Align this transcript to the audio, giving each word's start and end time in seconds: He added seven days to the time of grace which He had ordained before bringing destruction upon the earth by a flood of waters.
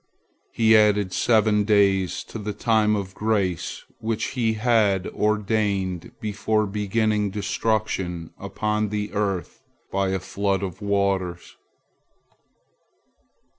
He 0.51 0.75
added 0.75 1.13
seven 1.13 1.63
days 1.63 2.23
to 2.23 2.39
the 2.39 2.53
time 2.53 2.95
of 2.95 3.13
grace 3.13 3.83
which 3.99 4.29
He 4.31 4.53
had 4.53 5.05
ordained 5.09 6.13
before 6.19 6.65
bringing 6.65 7.29
destruction 7.29 8.33
upon 8.39 8.89
the 8.89 9.13
earth 9.13 9.61
by 9.91 10.09
a 10.09 10.19
flood 10.19 10.63
of 10.63 10.81
waters. 10.81 11.55